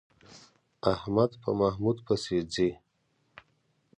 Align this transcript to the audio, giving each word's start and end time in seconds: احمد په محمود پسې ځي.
احمد 0.93 1.31
په 1.41 1.49
محمود 1.59 1.97
پسې 2.05 2.37
ځي. 2.53 2.69